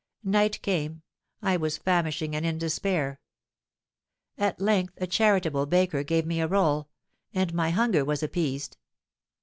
[0.23, 3.19] Night came—I was famishing and in despair.
[4.35, 6.89] At length a charitable baker gave me a roll;
[7.35, 8.77] and my hunger was appeased.